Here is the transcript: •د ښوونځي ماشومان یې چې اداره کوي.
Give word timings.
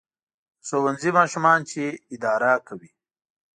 •د 0.63 0.63
ښوونځي 0.67 1.11
ماشومان 1.19 1.59
یې 1.61 1.67
چې 1.71 1.83
اداره 2.15 2.51
کوي. 2.67 2.89